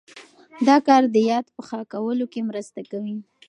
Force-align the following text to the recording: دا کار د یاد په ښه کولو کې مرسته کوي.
دا 0.67 0.77
کار 0.87 1.03
د 1.13 1.17
یاد 1.31 1.45
په 1.55 1.61
ښه 1.67 1.79
کولو 1.93 2.25
کې 2.33 2.47
مرسته 2.49 2.79
کوي. 2.91 3.17